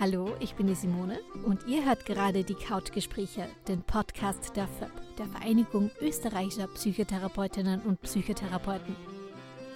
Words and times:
Hallo, 0.00 0.34
ich 0.40 0.54
bin 0.54 0.66
die 0.66 0.74
Simone 0.74 1.20
und 1.44 1.66
ihr 1.66 1.84
hört 1.84 2.06
gerade 2.06 2.42
die 2.42 2.54
Couchgespräche, 2.54 3.46
den 3.68 3.82
Podcast 3.82 4.56
der 4.56 4.66
FÖP, 4.66 4.90
der 5.18 5.26
Vereinigung 5.26 5.90
österreichischer 6.00 6.68
Psychotherapeutinnen 6.68 7.82
und 7.82 8.00
Psychotherapeuten. 8.00 8.96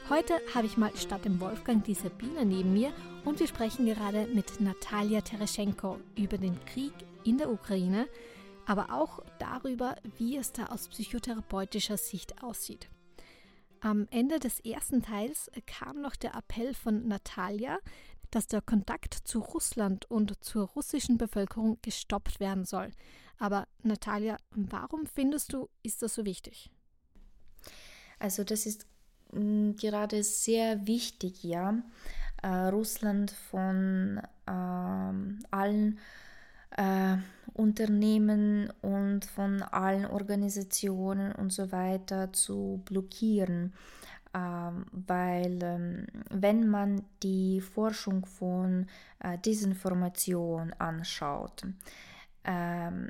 Heute 0.08 0.32
habe 0.54 0.66
ich 0.66 0.78
mal 0.78 0.96
statt 0.96 1.26
dem 1.26 1.40
Wolfgang 1.40 1.84
die 1.84 1.92
Sabine 1.92 2.46
neben 2.46 2.72
mir 2.72 2.90
und 3.26 3.38
wir 3.38 3.46
sprechen 3.46 3.84
gerade 3.84 4.26
mit 4.32 4.62
Natalia 4.62 5.20
Tereschenko 5.20 5.98
über 6.16 6.38
den 6.38 6.58
Krieg 6.64 6.94
in 7.24 7.36
der 7.36 7.50
Ukraine, 7.50 8.08
aber 8.64 8.94
auch 8.94 9.22
darüber, 9.38 9.94
wie 10.16 10.38
es 10.38 10.52
da 10.52 10.68
aus 10.68 10.88
psychotherapeutischer 10.88 11.98
Sicht 11.98 12.42
aussieht. 12.42 12.88
Am 13.80 14.08
Ende 14.10 14.38
des 14.38 14.60
ersten 14.60 15.02
Teils 15.02 15.50
kam 15.66 16.00
noch 16.00 16.16
der 16.16 16.34
Appell 16.34 16.72
von 16.72 17.06
Natalia, 17.06 17.78
dass 18.34 18.46
der 18.46 18.60
Kontakt 18.60 19.14
zu 19.14 19.38
Russland 19.38 20.10
und 20.10 20.42
zur 20.42 20.66
russischen 20.68 21.18
Bevölkerung 21.18 21.78
gestoppt 21.82 22.40
werden 22.40 22.64
soll. 22.64 22.90
Aber 23.38 23.68
Natalia, 23.82 24.36
warum 24.50 25.06
findest 25.06 25.52
du, 25.52 25.68
ist 25.82 26.02
das 26.02 26.14
so 26.14 26.24
wichtig? 26.24 26.70
Also 28.18 28.42
das 28.44 28.66
ist 28.66 28.86
mm, 29.32 29.72
gerade 29.72 30.22
sehr 30.24 30.86
wichtig, 30.86 31.44
ja. 31.44 31.82
Äh, 32.42 32.68
Russland 32.68 33.30
von 33.30 34.20
äh, 34.46 34.50
allen 35.50 35.98
äh, 36.76 37.16
Unternehmen 37.52 38.72
und 38.82 39.24
von 39.26 39.62
allen 39.62 40.06
Organisationen 40.06 41.32
und 41.32 41.52
so 41.52 41.70
weiter 41.70 42.32
zu 42.32 42.82
blockieren. 42.84 43.74
Ähm, 44.34 44.86
weil 44.92 45.62
ähm, 45.62 46.06
wenn 46.30 46.68
man 46.68 47.04
die 47.22 47.60
Forschung 47.60 48.26
von 48.26 48.86
äh, 49.20 49.38
Desinformation 49.38 50.72
anschaut, 50.74 51.62
ähm, 52.44 53.08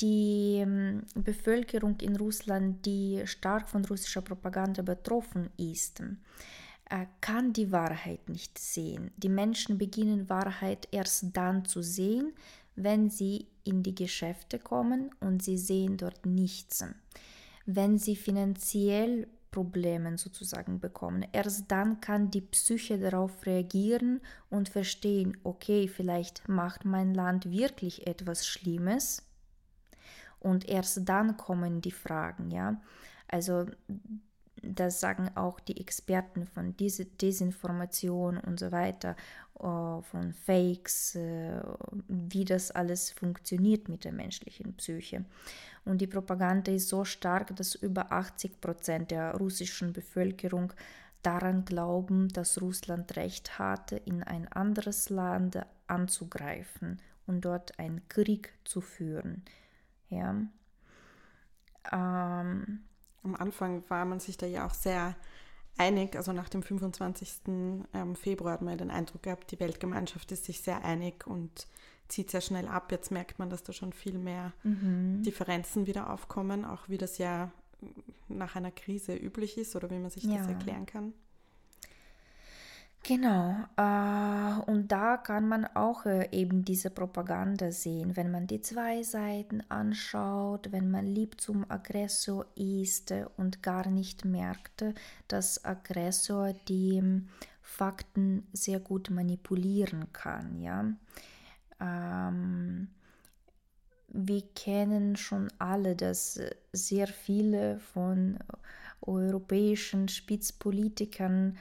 die 0.00 0.64
Bevölkerung 1.14 1.98
in 2.00 2.16
Russland, 2.16 2.86
die 2.86 3.22
stark 3.24 3.68
von 3.68 3.84
russischer 3.84 4.22
Propaganda 4.22 4.82
betroffen 4.82 5.50
ist, 5.56 6.00
äh, 6.00 7.06
kann 7.20 7.52
die 7.52 7.72
Wahrheit 7.72 8.28
nicht 8.28 8.58
sehen. 8.58 9.10
Die 9.16 9.28
Menschen 9.28 9.78
beginnen 9.78 10.28
Wahrheit 10.28 10.86
erst 10.92 11.36
dann 11.36 11.64
zu 11.64 11.82
sehen, 11.82 12.32
wenn 12.76 13.10
sie 13.10 13.48
in 13.64 13.82
die 13.82 13.94
Geschäfte 13.94 14.58
kommen 14.58 15.10
und 15.20 15.42
sie 15.42 15.58
sehen 15.58 15.96
dort 15.96 16.26
nichts. 16.26 16.84
Wenn 17.66 17.98
sie 17.98 18.14
finanziell 18.16 19.26
Problemen 19.54 20.18
sozusagen 20.18 20.80
bekommen. 20.80 21.24
Erst 21.30 21.70
dann 21.70 22.00
kann 22.00 22.28
die 22.32 22.40
Psyche 22.40 22.98
darauf 22.98 23.46
reagieren 23.46 24.20
und 24.50 24.68
verstehen, 24.68 25.36
okay, 25.44 25.86
vielleicht 25.86 26.48
macht 26.48 26.84
mein 26.84 27.14
Land 27.14 27.48
wirklich 27.48 28.08
etwas 28.08 28.48
Schlimmes. 28.48 29.22
Und 30.40 30.68
erst 30.68 31.08
dann 31.08 31.36
kommen 31.36 31.80
die 31.80 31.92
Fragen, 31.92 32.50
ja. 32.50 32.80
Also 33.28 33.66
das 34.60 34.98
sagen 34.98 35.30
auch 35.36 35.60
die 35.60 35.80
Experten 35.80 36.46
von 36.46 36.76
diese 36.76 37.04
Desinformation 37.04 38.38
und 38.38 38.58
so 38.58 38.72
weiter, 38.72 39.14
äh, 39.60 40.02
von 40.02 40.32
Fakes, 40.32 41.14
äh, 41.14 41.62
wie 42.08 42.44
das 42.44 42.72
alles 42.72 43.12
funktioniert 43.12 43.88
mit 43.88 44.04
der 44.04 44.12
menschlichen 44.12 44.74
Psyche. 44.74 45.24
Und 45.84 45.98
die 46.00 46.06
Propaganda 46.06 46.72
ist 46.72 46.88
so 46.88 47.04
stark, 47.04 47.54
dass 47.56 47.74
über 47.74 48.10
80 48.10 48.60
Prozent 48.60 49.10
der 49.10 49.34
russischen 49.36 49.92
Bevölkerung 49.92 50.72
daran 51.22 51.64
glauben, 51.64 52.28
dass 52.28 52.60
Russland 52.60 53.16
Recht 53.16 53.58
hatte, 53.58 53.96
in 53.96 54.22
ein 54.22 54.48
anderes 54.48 55.10
Land 55.10 55.58
anzugreifen 55.86 57.00
und 57.26 57.44
dort 57.44 57.78
einen 57.78 58.06
Krieg 58.08 58.52
zu 58.64 58.80
führen. 58.80 59.42
Ja. 60.08 60.34
Ähm, 61.92 62.84
Am 63.22 63.34
Anfang 63.36 63.82
war 63.88 64.04
man 64.04 64.20
sich 64.20 64.36
da 64.36 64.46
ja 64.46 64.66
auch 64.66 64.74
sehr 64.74 65.16
einig, 65.78 66.16
also 66.16 66.32
nach 66.32 66.48
dem 66.48 66.62
25. 66.62 67.40
Ähm, 67.92 68.16
Februar 68.16 68.52
hat 68.52 68.62
man 68.62 68.78
den 68.78 68.90
Eindruck 68.90 69.22
gehabt, 69.22 69.50
die 69.50 69.60
Weltgemeinschaft 69.60 70.30
ist 70.32 70.44
sich 70.44 70.60
sehr 70.60 70.84
einig 70.84 71.26
und 71.26 71.66
zieht 72.08 72.30
sehr 72.30 72.40
schnell 72.40 72.68
ab. 72.68 72.90
Jetzt 72.92 73.10
merkt 73.10 73.38
man, 73.38 73.50
dass 73.50 73.62
da 73.62 73.72
schon 73.72 73.92
viel 73.92 74.18
mehr 74.18 74.52
mhm. 74.62 75.22
Differenzen 75.22 75.86
wieder 75.86 76.10
aufkommen, 76.10 76.64
auch 76.64 76.88
wie 76.88 76.98
das 76.98 77.18
ja 77.18 77.50
nach 78.28 78.56
einer 78.56 78.70
Krise 78.70 79.14
üblich 79.14 79.58
ist 79.58 79.76
oder 79.76 79.90
wie 79.90 79.98
man 79.98 80.10
sich 80.10 80.24
ja. 80.24 80.38
das 80.38 80.48
erklären 80.48 80.86
kann. 80.86 81.12
Genau, 83.06 83.54
äh, 83.76 84.70
und 84.70 84.90
da 84.90 85.18
kann 85.18 85.46
man 85.46 85.66
auch 85.66 86.06
äh, 86.06 86.26
eben 86.32 86.64
diese 86.64 86.88
Propaganda 86.88 87.70
sehen, 87.70 88.16
wenn 88.16 88.30
man 88.30 88.46
die 88.46 88.62
zwei 88.62 89.02
Seiten 89.02 89.62
anschaut, 89.68 90.72
wenn 90.72 90.90
man 90.90 91.06
lieb 91.06 91.38
zum 91.38 91.70
Aggressor 91.70 92.46
ist 92.54 93.12
und 93.36 93.62
gar 93.62 93.88
nicht 93.90 94.24
merkt, 94.24 94.86
dass 95.28 95.62
Aggressor 95.66 96.54
die 96.66 97.02
Fakten 97.60 98.46
sehr 98.54 98.80
gut 98.80 99.10
manipulieren 99.10 100.10
kann, 100.14 100.58
ja. 100.58 100.86
Ähm, 101.84 102.88
wir 104.08 104.42
kennen 104.54 105.16
schon 105.16 105.48
alle, 105.58 105.96
dass 105.96 106.40
sehr 106.72 107.08
viele 107.08 107.78
von 107.80 108.38
europäischen 109.00 110.08
Spitzpolitikern 110.08 111.58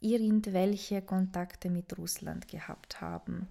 irgendwelche 0.00 1.02
Kontakte 1.02 1.68
mit 1.68 1.98
Russland 1.98 2.48
gehabt 2.48 3.00
haben. 3.00 3.48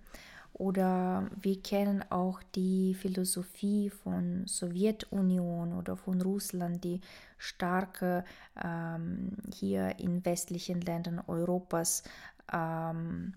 Oder 0.53 1.29
wir 1.35 1.61
kennen 1.61 2.01
auch 2.09 2.41
die 2.55 2.93
Philosophie 2.93 3.89
von 3.89 4.47
Sowjetunion 4.47 5.73
oder 5.73 5.97
von 5.97 6.21
Russland, 6.21 6.81
die 6.81 7.01
stark 7.37 8.23
ähm, 8.63 9.33
hier 9.53 9.99
in 9.99 10.23
westlichen 10.23 10.79
Ländern 10.79 11.21
Europas 11.27 12.03
ähm, 12.53 13.33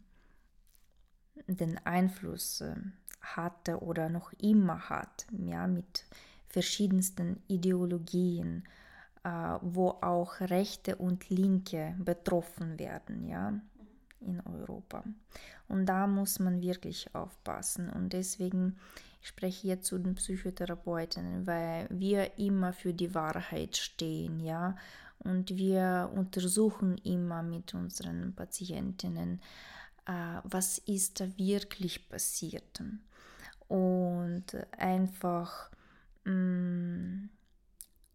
den 1.46 1.78
Einfluss 1.86 2.60
äh, 2.60 2.74
hatte 3.20 3.80
oder 3.82 4.08
noch 4.08 4.32
immer 4.34 4.88
hat, 4.88 5.26
ja, 5.30 5.66
mit 5.66 6.04
verschiedensten 6.48 7.42
Ideologien, 7.48 8.64
äh, 9.24 9.58
wo 9.60 9.90
auch 10.00 10.40
Rechte 10.40 10.96
und 10.96 11.28
Linke 11.30 11.94
betroffen 11.98 12.78
werden, 12.78 13.26
ja, 13.26 13.60
in 14.20 14.40
Europa. 14.40 15.04
Und 15.68 15.86
da 15.86 16.06
muss 16.06 16.38
man 16.38 16.62
wirklich 16.62 17.14
aufpassen. 17.14 17.90
Und 17.90 18.12
deswegen 18.12 18.76
spreche 19.20 19.58
ich 19.58 19.64
jetzt 19.64 19.86
zu 19.86 19.98
den 19.98 20.14
Psychotherapeuten, 20.14 21.46
weil 21.46 21.86
wir 21.90 22.38
immer 22.38 22.72
für 22.72 22.94
die 22.94 23.14
Wahrheit 23.14 23.76
stehen, 23.76 24.40
ja, 24.40 24.76
und 25.20 25.56
wir 25.56 26.10
untersuchen 26.14 26.96
immer 26.98 27.42
mit 27.42 27.74
unseren 27.74 28.34
Patientinnen, 28.34 29.40
was 30.44 30.78
ist 30.78 31.20
da 31.20 31.26
wirklich 31.36 32.08
passiert. 32.08 32.82
Und 33.68 34.56
einfach 34.78 35.70
mh, 36.24 36.32
mm, 36.32 37.30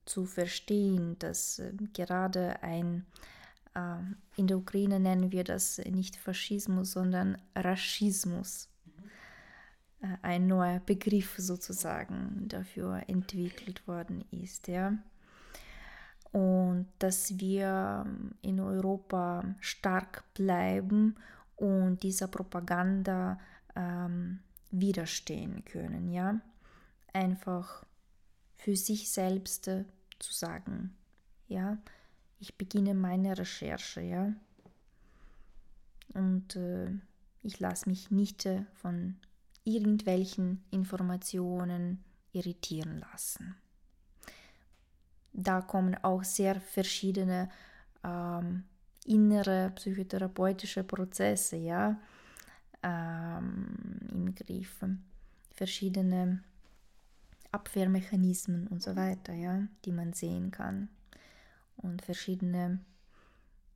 zu 0.06 0.26
verstehen, 0.26 1.18
dass 1.20 1.60
äh, 1.60 1.72
gerade 1.94 2.62
ein, 2.64 3.06
äh, 3.76 3.98
in 4.36 4.48
der 4.48 4.58
Ukraine 4.58 5.00
nennen 5.00 5.32
wir 5.32 5.44
das 5.44 5.78
nicht 5.78 6.16
Faschismus, 6.16 6.94
sondern 6.94 7.38
Raschismus, 7.56 8.70
mhm. 8.86 10.18
ein 10.24 10.48
neuer 10.48 10.80
Begriff 10.80 11.36
sozusagen 11.38 12.48
dafür 12.48 13.04
entwickelt 13.08 13.88
worden 13.88 14.26
ist. 14.32 14.68
Ja 14.68 14.98
und 16.34 16.88
dass 16.98 17.40
wir 17.40 18.06
in 18.42 18.60
Europa 18.60 19.46
stark 19.60 20.24
bleiben 20.34 21.16
und 21.56 22.04
dieser 22.04 22.28
Propaganda 22.28 23.40
ähm, 23.76 24.40
widerstehen 24.72 25.64
können, 25.66 26.10
ja. 26.10 26.40
Einfach 27.14 27.86
für 28.58 28.76
sich 28.76 29.12
selbst 29.12 29.68
äh, 29.68 29.86
zu 30.20 30.34
sagen, 30.34 30.96
ja, 31.48 31.78
ich 32.40 32.58
beginne 32.58 32.94
meine 32.94 33.38
Recherche, 33.38 34.02
ja. 34.02 34.34
Und 36.14 36.56
äh, 36.56 36.92
ich 37.42 37.60
lasse 37.60 37.90
mich 37.90 38.12
nicht 38.12 38.46
äh, 38.46 38.66
von 38.74 39.16
irgendwelchen 39.64 40.64
Informationen 40.72 42.04
irritieren 42.32 43.00
lassen. 43.00 43.56
Da 45.34 45.62
kommen 45.62 45.96
auch 46.04 46.24
sehr 46.24 46.60
verschiedene 46.60 47.50
ähm, 48.04 48.64
innere 49.06 49.72
psychotherapeutische 49.76 50.84
Prozesse 50.84 51.58
ja, 51.58 52.00
ähm, 52.82 53.76
im 54.12 54.36
Griff, 54.36 54.84
verschiedene 55.52 56.44
Abwehrmechanismen 57.52 58.68
und 58.68 58.82
so 58.82 58.96
weiter, 58.96 59.34
ja, 59.34 59.64
die 59.86 59.92
man 59.92 60.14
sehen 60.14 60.52
kann 60.52 60.90
und 61.78 62.02
verschiedene 62.02 62.80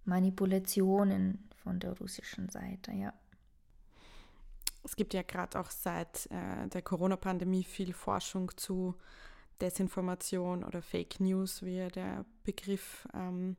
Manipulationen 0.05 1.47
von 1.63 1.79
der 1.79 1.97
russischen 1.97 2.49
Seite, 2.49 2.91
ja. 2.93 3.13
es 4.83 4.95
gibt 4.95 5.13
ja 5.13 5.21
gerade 5.21 5.59
auch 5.59 5.69
seit 5.69 6.27
äh, 6.31 6.67
der 6.69 6.81
Corona-Pandemie 6.81 7.63
viel 7.63 7.93
Forschung 7.93 8.51
zu 8.57 8.95
Desinformation 9.61 10.63
oder 10.63 10.81
Fake 10.81 11.19
News, 11.19 11.63
wie 11.63 11.87
der 11.89 12.25
Begriff 12.43 13.07
ähm, 13.13 13.57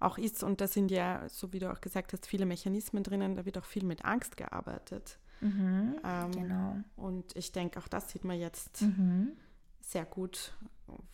auch 0.00 0.18
ist. 0.18 0.42
Und 0.42 0.60
da 0.60 0.66
sind 0.66 0.90
ja, 0.90 1.28
so 1.28 1.52
wie 1.52 1.58
du 1.58 1.70
auch 1.72 1.80
gesagt 1.80 2.12
hast, 2.12 2.26
viele 2.26 2.46
Mechanismen 2.46 3.02
drinnen. 3.02 3.36
Da 3.36 3.44
wird 3.44 3.58
auch 3.58 3.64
viel 3.64 3.84
mit 3.84 4.04
Angst 4.04 4.36
gearbeitet. 4.36 5.18
Mhm, 5.40 5.96
ähm, 6.04 6.32
genau. 6.32 6.76
Und 6.96 7.36
ich 7.36 7.52
denke, 7.52 7.78
auch 7.78 7.88
das 7.88 8.10
sieht 8.10 8.24
man 8.24 8.38
jetzt 8.38 8.82
mhm. 8.82 9.32
sehr 9.80 10.04
gut, 10.04 10.54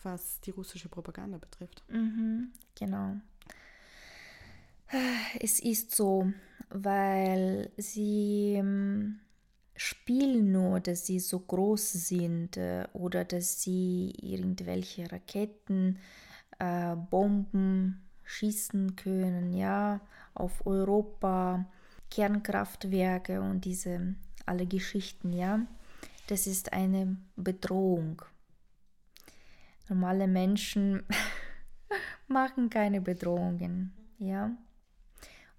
was 0.01 0.39
die 0.41 0.51
russische 0.51 0.89
Propaganda 0.89 1.37
betrifft. 1.37 1.83
Mhm, 1.89 2.51
genau. 2.75 3.17
Es 5.39 5.59
ist 5.59 5.95
so, 5.95 6.31
weil 6.69 7.71
sie 7.77 8.61
spielen 9.83 10.53
nur, 10.53 10.79
dass 10.79 11.05
sie 11.05 11.19
so 11.19 11.39
groß 11.39 11.91
sind 11.91 12.55
äh, 12.55 12.87
oder 12.93 13.25
dass 13.25 13.61
sie 13.61 14.13
irgendwelche 14.21 15.11
Raketen, 15.11 15.99
äh, 16.57 16.95
Bomben 16.95 18.01
schießen 18.23 18.95
können, 18.95 19.53
ja, 19.53 19.99
auf 20.33 20.65
Europa, 20.65 21.65
Kernkraftwerke 22.09 23.41
und 23.41 23.65
diese 23.65 24.15
alle 24.45 24.65
Geschichten, 24.65 25.33
ja. 25.33 25.59
Das 26.27 26.47
ist 26.47 26.71
eine 26.71 27.17
Bedrohung. 27.35 28.21
Normale 29.89 30.27
Menschen 30.27 31.03
machen 32.27 32.69
keine 32.69 33.01
Bedrohungen, 33.01 33.91
ja. 34.17 34.51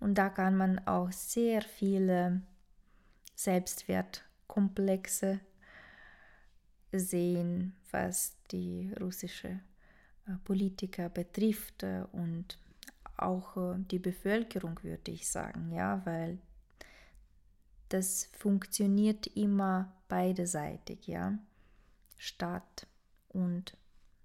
Und 0.01 0.17
da 0.17 0.31
kann 0.31 0.57
man 0.57 0.79
auch 0.87 1.13
sehr 1.13 1.61
viele 1.61 2.41
Selbstwertkomplexe 3.35 5.41
sehen, 6.93 7.75
was 7.91 8.37
die 8.51 8.93
russische 9.01 9.61
äh, 10.27 10.33
Politiker 10.45 11.09
betrifft 11.09 11.83
äh, 11.83 12.05
und 12.13 12.59
auch 13.17 13.57
äh, 13.57 13.77
die 13.91 13.99
Bevölkerung, 13.99 14.79
würde 14.83 15.11
ich 15.11 15.29
sagen, 15.29 15.73
ja, 15.73 16.03
weil 16.05 16.39
das 17.89 18.29
funktioniert 18.33 19.27
immer 19.29 19.93
beiderseitig, 20.09 21.07
ja, 21.07 21.39
Staat 22.17 22.87
und 23.29 23.77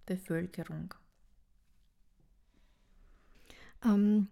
Bevölkerung. 0.05 0.93
Ähm, 3.83 4.27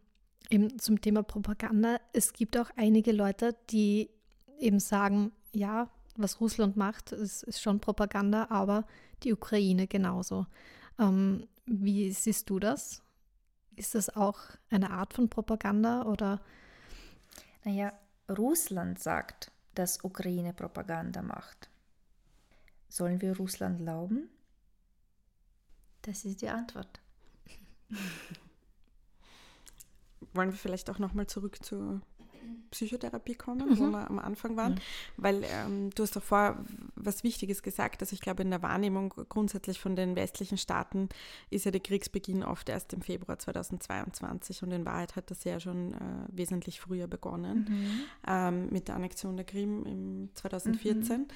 eben 0.49 0.79
zum 0.79 1.01
Thema 1.01 1.23
Propaganda. 1.23 1.99
Es 2.13 2.33
gibt 2.33 2.57
auch 2.57 2.69
einige 2.75 3.11
Leute, 3.11 3.55
die 3.69 4.09
eben 4.59 4.79
sagen, 4.79 5.31
ja, 5.53 5.89
was 6.15 6.41
Russland 6.41 6.75
macht, 6.77 7.11
ist, 7.11 7.43
ist 7.43 7.61
schon 7.61 7.79
Propaganda, 7.79 8.47
aber 8.49 8.85
die 9.23 9.33
Ukraine 9.33 9.87
genauso. 9.87 10.47
Ähm, 10.99 11.47
wie 11.65 12.11
siehst 12.11 12.49
du 12.49 12.59
das? 12.59 13.03
Ist 13.75 13.93
das 13.93 14.15
auch 14.15 14.39
eine 14.69 14.89
Art 14.89 15.13
von 15.13 15.29
Propaganda 15.29 16.03
oder? 16.03 16.41
Naja, 17.63 17.93
Russland 18.29 18.99
sagt, 18.99 19.51
dass 19.75 20.03
Ukraine 20.03 20.53
Propaganda 20.53 21.21
macht. 21.21 21.69
Sollen 22.89 23.21
wir 23.21 23.37
Russland 23.37 23.79
glauben? 23.79 24.29
Das 26.01 26.25
ist 26.25 26.41
die 26.41 26.49
Antwort. 26.49 26.99
Wollen 30.33 30.51
wir 30.51 30.57
vielleicht 30.57 30.89
auch 30.89 30.99
nochmal 30.99 31.27
zurück 31.27 31.63
zu 31.63 32.01
Psychotherapie 32.71 33.35
kommen, 33.35 33.69
mhm. 33.69 33.77
wo 33.79 33.87
wir 33.87 34.09
am 34.09 34.19
Anfang 34.19 34.57
waren, 34.57 34.73
mhm. 34.73 34.79
weil 35.17 35.43
ähm, 35.43 35.89
du 35.91 36.03
hast 36.03 36.15
davor 36.15 36.57
was 36.95 37.23
Wichtiges 37.23 37.63
gesagt. 37.63 38.01
Also 38.01 38.13
ich 38.13 38.21
glaube, 38.21 38.43
in 38.43 38.49
der 38.49 38.61
Wahrnehmung 38.61 39.13
grundsätzlich 39.29 39.79
von 39.79 39.95
den 39.95 40.15
westlichen 40.15 40.57
Staaten 40.57 41.09
ist 41.49 41.65
ja 41.65 41.71
der 41.71 41.81
Kriegsbeginn 41.81 42.43
oft 42.43 42.69
erst 42.69 42.93
im 42.93 43.01
Februar 43.01 43.39
2022 43.39 44.63
und 44.63 44.71
in 44.71 44.85
Wahrheit 44.85 45.15
hat 45.15 45.31
das 45.31 45.43
ja 45.43 45.59
schon 45.59 45.93
äh, 45.93 45.97
wesentlich 46.29 46.79
früher 46.79 47.07
begonnen 47.07 47.67
mhm. 47.69 47.99
ähm, 48.27 48.69
mit 48.69 48.87
der 48.87 48.95
Annexion 48.95 49.37
der 49.37 49.45
Krim 49.45 49.85
im 49.85 50.29
2014. 50.35 51.21
Mhm. 51.21 51.27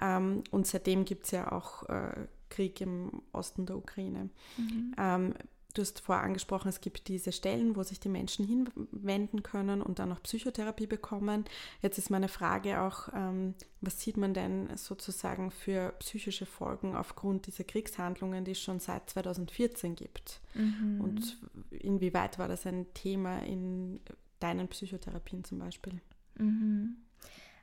Ähm, 0.00 0.44
und 0.50 0.66
seitdem 0.66 1.04
gibt 1.04 1.24
es 1.26 1.32
ja 1.32 1.52
auch 1.52 1.88
äh, 1.88 2.26
Krieg 2.48 2.80
im 2.80 3.22
Osten 3.32 3.66
der 3.66 3.76
Ukraine. 3.76 4.30
Mhm. 4.56 4.94
Ähm, 4.96 5.34
Du 5.78 5.82
hast 5.82 6.00
vorher 6.00 6.24
angesprochen, 6.24 6.70
es 6.70 6.80
gibt 6.80 7.06
diese 7.06 7.30
Stellen, 7.30 7.76
wo 7.76 7.84
sich 7.84 8.00
die 8.00 8.08
Menschen 8.08 8.44
hinwenden 8.44 9.44
können 9.44 9.80
und 9.80 10.00
dann 10.00 10.10
auch 10.10 10.20
Psychotherapie 10.24 10.88
bekommen. 10.88 11.44
Jetzt 11.82 11.98
ist 11.98 12.10
meine 12.10 12.26
Frage 12.26 12.80
auch, 12.80 13.10
ähm, 13.14 13.54
was 13.80 14.00
sieht 14.00 14.16
man 14.16 14.34
denn 14.34 14.76
sozusagen 14.76 15.52
für 15.52 15.94
psychische 16.00 16.46
Folgen 16.46 16.96
aufgrund 16.96 17.46
dieser 17.46 17.62
Kriegshandlungen, 17.62 18.44
die 18.44 18.50
es 18.50 18.60
schon 18.60 18.80
seit 18.80 19.08
2014 19.08 19.94
gibt? 19.94 20.40
Mhm. 20.54 21.00
Und 21.00 21.38
inwieweit 21.70 22.40
war 22.40 22.48
das 22.48 22.66
ein 22.66 22.92
Thema 22.92 23.38
in 23.44 24.00
deinen 24.40 24.66
Psychotherapien 24.66 25.44
zum 25.44 25.60
Beispiel? 25.60 26.00
Mhm. 26.34 26.96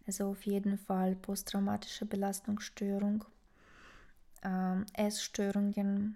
Also 0.08 0.30
auf 0.30 0.46
jeden 0.46 0.78
Fall 0.78 1.18
posttraumatische 1.18 2.06
Belastungsstörung, 2.06 3.26
ähm, 4.42 4.86
Essstörungen, 4.94 6.16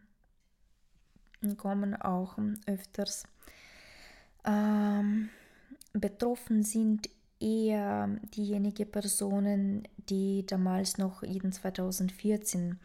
kommen 1.58 1.96
auch 1.96 2.38
öfters. 2.66 3.24
Ähm, 4.46 5.30
betroffen 5.94 6.64
sind 6.64 7.10
eher 7.40 8.08
diejenigen 8.36 8.92
Personen, 8.92 9.88
die 10.10 10.46
damals 10.46 10.98
noch 10.98 11.24
in 11.24 11.52
2014 11.52 12.80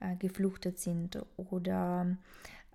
äh, 0.00 0.16
gefluchtet 0.16 0.78
sind 0.78 1.18
oder 1.36 2.16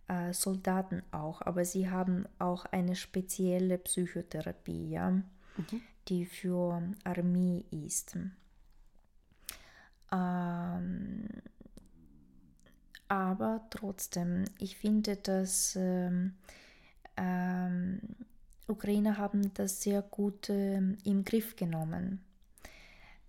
äh, 0.07 0.33
Soldaten 0.33 1.03
auch, 1.11 1.41
aber 1.41 1.63
sie 1.65 1.89
haben 1.89 2.25
auch 2.39 2.65
eine 2.65 2.95
spezielle 2.95 3.77
Psychotherapie, 3.77 4.89
ja, 4.89 5.11
mhm. 5.11 5.23
die 6.07 6.25
für 6.25 6.81
Armee 7.03 7.63
ist. 7.71 8.17
Ähm, 10.11 11.27
aber 13.11 13.59
trotzdem, 13.71 14.45
ich 14.57 14.77
finde, 14.77 15.17
dass 15.17 15.75
ähm, 15.75 16.35
ähm, 17.17 17.99
Ukrainer 18.69 19.17
haben 19.17 19.53
das 19.53 19.81
sehr 19.81 20.01
gut 20.01 20.47
äh, 20.47 20.77
im 20.77 21.25
Griff 21.25 21.57
genommen. 21.57 22.21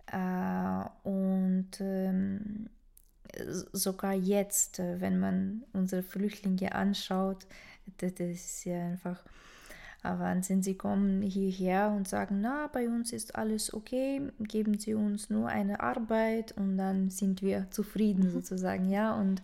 Äh, 0.05 0.85
und 1.03 1.67
ähm, 1.81 2.69
sogar 3.73 4.13
jetzt, 4.13 4.79
äh, 4.79 5.01
wenn 5.01 5.19
man 5.19 5.65
unsere 5.73 6.01
Flüchtlinge 6.01 6.73
anschaut, 6.73 7.45
das 7.97 8.13
ist 8.13 8.63
ja 8.63 8.85
einfach 8.85 9.21
Wahnsinn. 10.03 10.61
Sie 10.61 10.75
kommen 10.75 11.21
hierher 11.21 11.91
und 11.95 12.07
sagen, 12.07 12.41
na, 12.41 12.67
bei 12.67 12.87
uns 12.87 13.13
ist 13.13 13.35
alles 13.35 13.73
okay, 13.73 14.21
geben 14.39 14.77
Sie 14.77 14.93
uns 14.93 15.29
nur 15.29 15.47
eine 15.47 15.79
Arbeit 15.79 16.51
und 16.57 16.77
dann 16.77 17.09
sind 17.09 17.41
wir 17.41 17.71
zufrieden 17.71 18.25
mhm. 18.25 18.31
sozusagen, 18.31 18.89
ja. 18.89 19.15
Und 19.15 19.41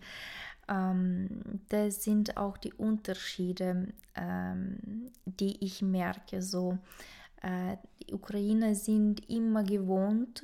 ähm, 0.67 1.41
das 1.69 2.03
sind 2.03 2.37
auch 2.37 2.57
die 2.57 2.73
Unterschiede, 2.73 3.87
ähm, 4.15 5.11
die 5.25 5.63
ich 5.63 5.81
merke. 5.81 6.41
So, 6.41 6.77
äh, 7.41 7.77
die 8.03 8.13
Ukrainer 8.13 8.75
sind 8.75 9.29
immer 9.29 9.63
gewohnt, 9.63 10.43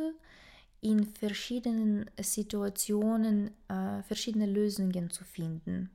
in 0.82 1.06
verschiedenen 1.06 2.10
Situationen 2.22 3.50
äh, 3.68 4.04
verschiedene 4.04 4.46
Lösungen 4.46 5.10
zu 5.10 5.24
finden. 5.24 5.90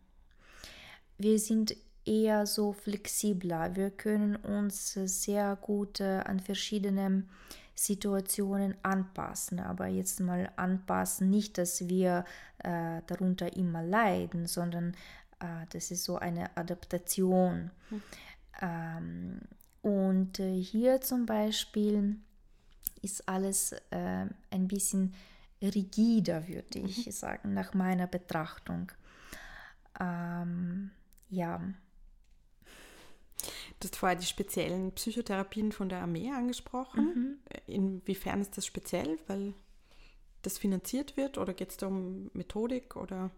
Wir 1.17 1.39
sind 1.39 1.77
eher 2.11 2.45
so 2.47 2.73
flexibler. 2.73 3.77
Wir 3.77 3.91
können 3.91 4.35
uns 4.35 4.95
sehr 4.95 5.57
gut 5.57 6.01
äh, 6.01 6.21
an 6.25 6.41
verschiedene 6.41 7.23
Situationen 7.75 8.75
anpassen. 8.83 9.61
Aber 9.61 9.87
jetzt 9.87 10.19
mal 10.21 10.51
anpassen, 10.57 11.31
nicht, 11.31 11.57
dass 11.57 11.89
wir 11.89 12.25
äh, 12.59 13.01
darunter 13.07 13.57
immer 13.57 13.83
leiden, 13.83 14.47
sondern 14.47 14.95
äh, 15.39 15.67
das 15.71 15.93
ist 15.93 16.05
so 16.05 16.17
eine 16.17 16.57
Adaptation. 16.57 17.71
Mhm. 17.91 18.03
Ähm, 18.61 19.41
und 19.83 20.41
äh, 20.41 20.61
hier 20.61 21.01
zum 21.01 21.27
Beispiel 21.27 22.17
ist 23.03 23.29
alles 23.29 23.73
äh, 23.91 24.27
ein 24.51 24.69
bisschen 24.69 25.15
rigider, 25.63 26.49
würde 26.49 26.81
ich 26.81 27.07
mhm. 27.07 27.13
sagen, 27.13 27.55
nach 27.55 27.73
meiner 27.73 28.09
Betrachtung. 28.09 28.91
Ähm, 29.99 30.91
ja. 31.29 31.61
Du 33.81 33.87
hast 33.87 33.97
vorher 33.97 34.17
die 34.17 34.27
speziellen 34.27 34.93
Psychotherapien 34.93 35.73
von 35.73 35.89
der 35.89 36.01
Armee 36.03 36.31
angesprochen. 36.31 37.05
Mhm. 37.15 37.39
Inwiefern 37.67 38.41
ist 38.41 38.57
das 38.57 38.67
speziell? 38.67 39.19
Weil 39.27 39.55
das 40.43 40.59
finanziert 40.59 41.17
wird 41.17 41.39
oder 41.39 41.55
geht 41.55 41.71
es 41.71 41.77
da 41.77 41.87
um 41.87 42.31
Methodik 42.33 42.97
oder 42.97 43.31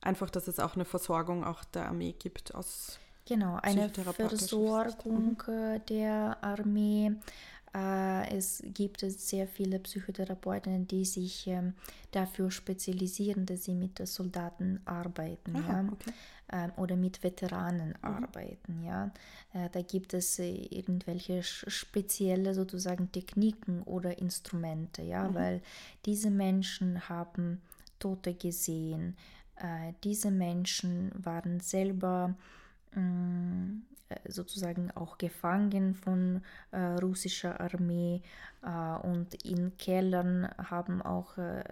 einfach, 0.00 0.30
dass 0.30 0.48
es 0.48 0.58
auch 0.58 0.74
eine 0.74 0.84
Versorgung 0.84 1.44
auch 1.44 1.64
der 1.64 1.88
Armee 1.88 2.14
gibt 2.18 2.54
aus 2.54 2.98
Genau, 3.24 3.56
eine 3.62 3.88
Versorgung 3.88 5.40
mhm. 5.46 5.86
der 5.88 6.38
Armee 6.42 7.12
Äh, 7.61 7.61
es 7.74 8.62
gibt 8.66 9.00
sehr 9.00 9.46
viele 9.46 9.78
Psychotherapeuten, 9.78 10.86
die 10.86 11.04
sich 11.04 11.46
ähm, 11.46 11.72
dafür 12.10 12.50
spezialisieren, 12.50 13.46
dass 13.46 13.64
sie 13.64 13.74
mit 13.74 14.06
Soldaten 14.06 14.80
arbeiten 14.84 15.56
Aha, 15.56 15.72
ja? 15.72 15.88
Okay. 15.90 16.12
Ähm, 16.52 16.72
oder 16.76 16.96
mit 16.96 17.22
Veteranen 17.22 17.88
mhm. 17.88 17.94
arbeiten. 18.02 18.82
Ja? 18.84 19.10
Äh, 19.54 19.70
da 19.70 19.80
gibt 19.80 20.12
es 20.12 20.38
äh, 20.38 20.52
irgendwelche 20.52 21.42
spezielle 21.42 22.52
sozusagen 22.52 23.10
Techniken 23.10 23.82
oder 23.84 24.18
Instrumente, 24.18 25.02
ja? 25.02 25.28
Mhm. 25.28 25.34
weil 25.34 25.62
diese 26.04 26.30
Menschen 26.30 27.08
haben 27.08 27.62
Tote 27.98 28.34
gesehen. 28.34 29.16
diese 30.02 30.32
Menschen 30.32 31.12
waren 31.14 31.60
selber 31.60 32.34
mm, 32.96 32.98
äh, 32.98 33.91
sozusagen 34.28 34.90
auch 34.92 35.18
gefangen 35.18 35.94
von 35.94 36.42
äh, 36.70 36.78
russischer 36.78 37.60
Armee 37.60 38.22
äh, 38.62 39.06
und 39.06 39.34
in 39.44 39.76
Kellern 39.76 40.48
haben 40.58 41.02
auch 41.02 41.38
äh, 41.38 41.64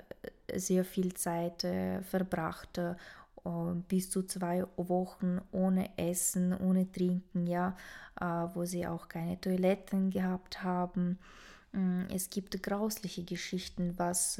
sehr 0.54 0.84
viel 0.84 1.14
Zeit 1.14 1.64
äh, 1.64 2.02
verbracht, 2.02 2.78
äh, 2.78 2.94
bis 3.88 4.10
zu 4.10 4.22
zwei 4.24 4.66
Wochen 4.76 5.40
ohne 5.50 5.96
Essen, 5.96 6.52
ohne 6.52 6.92
Trinken, 6.92 7.46
ja, 7.46 7.74
wo 8.52 8.66
sie 8.66 8.86
auch 8.86 9.08
keine 9.08 9.40
Toiletten 9.40 10.10
gehabt 10.10 10.62
haben. 10.62 11.18
Mm, 11.72 12.02
es 12.12 12.28
gibt 12.28 12.62
grausliche 12.62 13.24
Geschichten, 13.24 13.94
was 13.96 14.38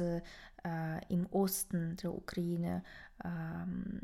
im 1.09 1.25
Osten 1.31 1.95
der 1.95 2.13
Ukraine 2.13 2.83
ähm, 3.25 4.01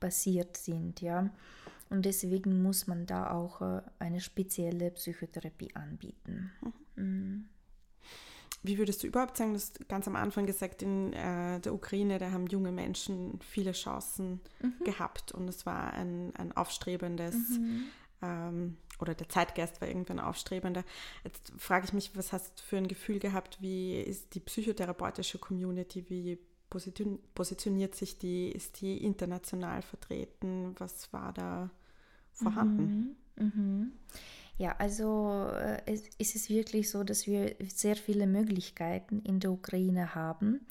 passiert 0.00 0.56
sind, 0.56 1.00
ja. 1.00 1.28
Und 1.90 2.06
deswegen 2.06 2.62
muss 2.62 2.86
man 2.86 3.04
da 3.04 3.30
auch 3.30 3.60
äh, 3.60 3.82
eine 3.98 4.20
spezielle 4.20 4.92
Psychotherapie 4.92 5.74
anbieten. 5.74 6.52
Mhm. 6.62 7.04
Mhm. 7.04 7.48
Wie 8.62 8.78
würdest 8.78 9.02
du 9.02 9.06
überhaupt 9.06 9.36
sagen, 9.36 9.52
du 9.52 9.56
hast 9.56 9.88
ganz 9.88 10.06
am 10.06 10.16
Anfang 10.16 10.46
gesagt, 10.46 10.82
in 10.82 11.12
äh, 11.14 11.60
der 11.60 11.72
Ukraine, 11.72 12.18
da 12.18 12.30
haben 12.30 12.46
junge 12.46 12.72
Menschen 12.72 13.40
viele 13.40 13.72
Chancen 13.72 14.40
mhm. 14.62 14.84
gehabt 14.84 15.32
und 15.32 15.48
es 15.48 15.64
war 15.64 15.94
ein, 15.94 16.34
ein 16.36 16.52
aufstrebendes, 16.52 17.34
mhm. 17.34 17.84
ähm, 18.22 18.76
oder 19.00 19.14
der 19.14 19.30
Zeitgeist 19.30 19.80
war 19.80 19.88
irgendwann 19.88 20.20
aufstrebender. 20.20 20.84
Jetzt 21.24 21.52
frage 21.56 21.86
ich 21.86 21.94
mich, 21.94 22.14
was 22.14 22.32
hast 22.32 22.60
du 22.60 22.62
für 22.62 22.76
ein 22.76 22.88
Gefühl 22.88 23.18
gehabt, 23.18 23.62
wie 23.62 23.98
ist 23.98 24.34
die 24.34 24.40
psychotherapeutische 24.40 25.38
Community, 25.38 26.04
wie 26.10 26.38
positioniert 26.68 27.94
sich 27.94 28.18
die, 28.18 28.52
ist 28.52 28.82
die 28.82 29.02
international 29.02 29.80
vertreten, 29.82 30.74
was 30.78 31.12
war 31.14 31.32
da 31.32 31.70
vorhanden. 32.32 33.16
Mhm. 33.36 33.44
Mhm. 33.44 33.92
Ja, 34.58 34.76
also 34.78 35.48
äh, 35.54 35.80
es, 35.86 36.02
es 36.18 36.50
wirklich 36.50 36.90
so, 36.90 37.02
dass 37.02 37.26
wir 37.26 37.56
sehr 37.66 37.96
viele 37.96 38.26
Möglichkeiten 38.26 39.20
in 39.20 39.40
der 39.40 39.52
Ukraine 39.52 40.14
haben 40.14 40.66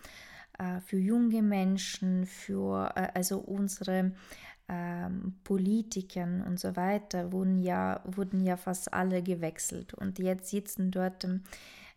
äh, 0.60 0.80
für 0.82 1.00
junge 1.00 1.42
Menschen, 1.42 2.28
für 2.28 2.92
äh, 2.96 3.08
also 3.16 3.40
unsere 3.40 4.12
ähm, 4.68 5.34
Politikern 5.44 6.44
und 6.44 6.60
so 6.60 6.76
weiter 6.76 7.32
wurden 7.32 7.64
ja, 7.64 8.02
wurden 8.06 8.42
ja 8.42 8.58
fast 8.58 8.94
alle 8.94 9.24
gewechselt 9.24 9.96
und 9.96 10.20
jetzt 10.20 10.52
sitzen 10.52 10.92
dort 10.92 11.28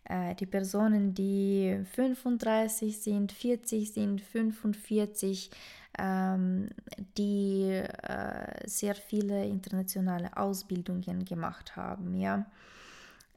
äh, 0.05 0.35
die 0.37 0.47
Personen, 0.47 1.13
die 1.13 1.79
35 1.95 3.03
sind, 3.03 3.33
40 3.33 3.93
sind, 3.93 4.21
45 4.23 5.51
ähm, 5.99 6.71
die 7.19 7.71
äh, 7.71 8.69
sehr 8.69 8.95
viele 8.95 9.45
internationale 9.47 10.37
Ausbildungen 10.37 11.25
gemacht 11.25 11.77
haben, 11.77 12.15
ja. 12.15 12.47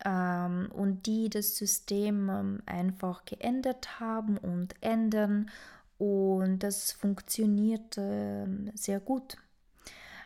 Ähm, 0.04 0.70
und 0.74 1.06
die 1.06 1.30
das 1.30 1.56
System 1.56 2.30
ähm, 2.30 2.60
einfach 2.66 3.26
geändert 3.26 4.00
haben 4.00 4.38
und 4.38 4.76
ändern 4.82 5.50
und 5.98 6.60
das 6.60 6.92
funktioniert 6.92 7.98
äh, 7.98 8.46
sehr 8.74 9.00
gut. 9.00 9.38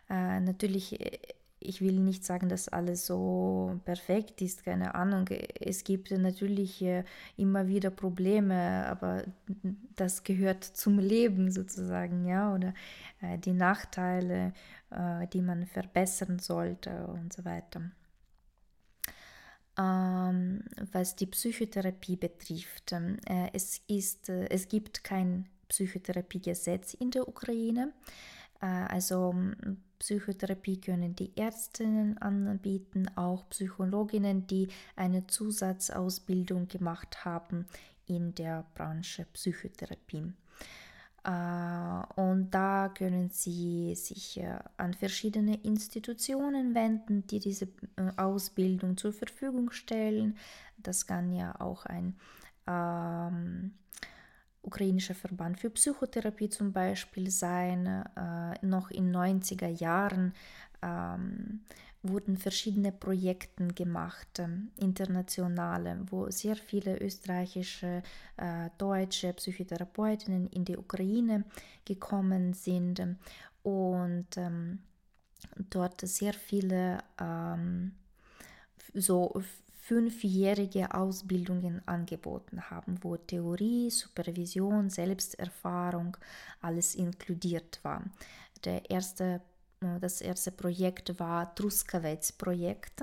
Äh, 0.10 0.40
natürlich 0.40 1.00
äh, 1.00 1.20
ich 1.60 1.82
will 1.82 2.00
nicht 2.00 2.26
sagen, 2.26 2.50
dass 2.50 2.70
alles 2.70 3.06
so 3.06 3.80
perfekt 3.86 4.42
ist, 4.42 4.64
keine 4.64 4.96
Ahnung. 4.96 5.28
Es 5.60 5.84
gibt 5.84 6.12
natürlich 6.12 6.84
immer 7.38 7.68
wieder 7.68 7.90
Probleme, 7.90 8.86
aber 8.88 9.24
das 9.96 10.24
gehört 10.24 10.64
zum 10.64 11.00
Leben 11.00 11.52
sozusagen, 11.52 12.26
ja, 12.26 12.54
oder 12.54 12.74
äh, 13.22 13.38
die 13.38 13.54
Nachteile, 13.54 14.54
äh, 14.92 15.28
die 15.28 15.42
man 15.42 15.66
verbessern 15.66 16.40
sollte 16.40 17.08
und 17.08 17.34
so 17.34 17.44
weiter. 17.46 17.82
Ähm, 19.78 20.64
was 20.92 21.16
die 21.16 21.28
Psychotherapie 21.28 22.16
betrifft, 22.16 22.92
äh, 22.94 23.50
es, 23.54 23.82
ist, 23.88 24.30
es 24.30 24.68
gibt 24.68 25.04
kein 25.04 25.48
Psychotherapiegesetz 25.68 26.96
in 26.96 27.12
der 27.12 27.28
Ukraine. 27.28 27.94
Also 28.60 29.34
Psychotherapie 30.00 30.80
können 30.82 31.16
die 31.16 31.36
Ärztinnen 31.38 32.18
anbieten, 32.18 33.10
auch 33.16 33.48
Psychologinnen, 33.50 34.48
die 34.48 34.70
eine 34.96 35.28
Zusatzausbildung 35.28 36.68
gemacht 36.68 37.26
haben 37.26 37.66
in 38.06 38.34
der 38.36 38.66
Branche 38.76 39.26
Psychotherapie. 39.34 40.34
Äh, 41.24 42.22
und 42.22 42.50
da 42.52 42.90
können 42.90 43.30
Sie 43.30 43.94
sich 43.96 44.40
äh, 44.40 44.58
an 44.78 44.94
verschiedene 44.94 45.56
Institutionen 45.64 46.74
wenden, 46.76 47.28
die 47.28 47.40
diese 47.40 47.66
äh, 47.98 48.12
Ausbildung 48.16 48.96
zur 48.98 49.14
Verfügung 49.14 49.72
stellen. 49.72 50.38
Das 50.78 51.06
kann 51.06 51.34
ja 51.34 51.60
auch 51.60 51.86
ein 51.86 52.16
ähm, 52.68 53.74
ukrainischer 54.62 55.16
Verband 55.16 55.60
für 55.60 55.70
Psychotherapie 55.70 56.50
zum 56.50 56.72
Beispiel 56.72 57.30
sein. 57.30 57.86
Äh, 58.16 58.66
noch 58.66 58.92
in 58.92 59.16
90er 59.16 59.68
Jahren 59.68 60.34
ähm, 60.82 61.62
wurden 62.02 62.38
verschiedene 62.38 62.92
Projekte 62.92 63.68
gemacht, 63.68 64.40
äh, 64.40 64.48
internationale, 64.78 66.00
wo 66.10 66.30
sehr 66.30 66.56
viele 66.56 67.00
österreichische, 67.00 68.02
äh, 68.38 68.70
deutsche 68.78 69.34
Psychotherapeutinnen 69.34 70.48
in 70.48 70.66
die 70.66 70.78
Ukraine 70.78 71.44
gekommen 71.86 72.54
sind 72.54 73.02
und 73.64 74.38
ähm, 74.38 74.80
dort 75.70 76.02
sehr 76.02 76.34
viele 76.34 77.00
ähm, 77.20 77.94
so 78.94 79.42
fünfjährige 79.90 80.94
Ausbildungen 80.94 81.82
angeboten 81.88 82.70
haben, 82.70 83.04
wo 83.04 83.18
Theorie, 83.18 83.90
Supervision, 83.90 84.92
Selbsterfahrung 84.92 86.16
alles 86.62 86.94
inkludiert 86.94 87.80
war. 87.82 88.04
Der 88.66 88.88
erste, 88.88 89.42
äh, 89.82 90.00
das 90.00 90.22
erste 90.22 90.52
Projekt 90.52 91.20
war 91.20 91.56
Truskavets-Projekt. 91.56 93.02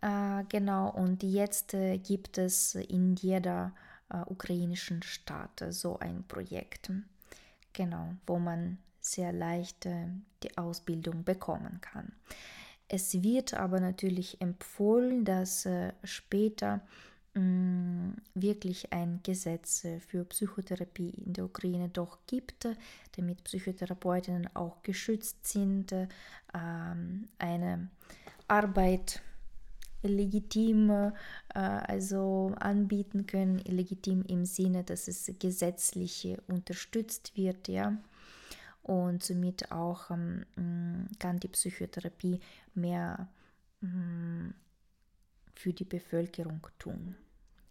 Äh, 0.00 0.44
genau, 0.48 0.90
und 0.90 1.24
jetzt 1.24 1.74
äh, 1.74 1.98
gibt 1.98 2.38
es 2.38 2.76
in 2.76 3.16
jeder 3.16 3.72
ukrainischen 4.26 5.02
Stadt 5.02 5.64
so 5.70 5.98
ein 5.98 6.22
Projekt. 6.28 6.92
Genau, 7.72 8.14
wo 8.26 8.38
man 8.38 8.76
sehr 9.00 9.32
leicht 9.32 9.88
die 10.42 10.58
Ausbildung 10.58 11.24
bekommen 11.24 11.80
kann. 11.80 12.12
Es 12.94 13.22
wird 13.22 13.54
aber 13.54 13.80
natürlich 13.80 14.38
empfohlen, 14.42 15.24
dass 15.24 15.64
äh, 15.64 15.94
später 16.04 16.82
mm, 17.32 18.10
wirklich 18.34 18.92
ein 18.92 19.20
Gesetz 19.22 19.86
äh, 19.86 19.98
für 19.98 20.26
Psychotherapie 20.26 21.08
in 21.24 21.32
der 21.32 21.46
Ukraine 21.46 21.88
doch 21.88 22.18
gibt, 22.26 22.68
damit 23.16 23.44
Psychotherapeutinnen 23.44 24.54
auch 24.54 24.82
geschützt 24.82 25.46
sind, 25.46 25.90
äh, 25.92 26.06
eine 26.52 27.88
Arbeit 28.46 29.22
legitim 30.02 30.90
äh, 30.90 31.12
also 31.54 32.52
anbieten 32.60 33.24
können, 33.24 33.60
legitim 33.60 34.22
im 34.28 34.44
Sinne, 34.44 34.84
dass 34.84 35.08
es 35.08 35.32
gesetzlich 35.38 36.36
unterstützt 36.46 37.38
wird, 37.38 37.68
ja 37.68 37.96
und 38.82 39.22
somit 39.22 39.70
auch 39.70 40.10
ähm, 40.10 40.44
mm, 40.56 41.06
kann 41.18 41.38
die 41.38 41.48
Psychotherapie 41.48 42.40
mehr 42.74 43.28
ähm, 43.82 44.54
für 45.54 45.72
die 45.72 45.84
Bevölkerung 45.84 46.66
tun. 46.78 47.14